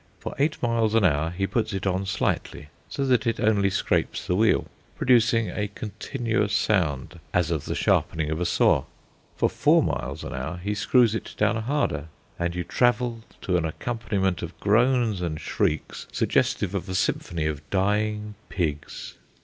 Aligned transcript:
For 0.17 0.33
eight 0.39 0.59
miles 0.63 0.95
an 0.95 1.03
hour 1.03 1.29
he 1.29 1.45
puts 1.45 1.73
it 1.73 1.85
on 1.85 2.07
slightly, 2.07 2.69
so 2.89 3.05
that 3.05 3.27
it 3.27 3.39
only 3.39 3.69
scrapes 3.69 4.25
the 4.25 4.35
wheel, 4.35 4.65
producing 4.97 5.51
a 5.51 5.67
continuous 5.67 6.53
sound 6.55 7.19
as 7.35 7.51
of 7.51 7.65
the 7.65 7.75
sharpening 7.75 8.31
of 8.31 8.41
a 8.41 8.45
saw; 8.47 8.85
for 9.35 9.47
four 9.47 9.83
miles 9.83 10.23
an 10.23 10.33
hour 10.33 10.57
he 10.57 10.73
screws 10.73 11.13
it 11.13 11.35
down 11.37 11.55
harder, 11.57 12.07
and 12.39 12.55
you 12.55 12.63
travel 12.63 13.21
to 13.43 13.57
an 13.57 13.65
accompaniment 13.65 14.41
of 14.41 14.59
groans 14.59 15.21
and 15.21 15.39
shrieks, 15.39 16.07
suggestive 16.11 16.73
of 16.73 16.89
a 16.89 16.95
symphony 16.95 17.45
of 17.45 17.61
dying 17.69 18.33
pigs. 18.49 19.13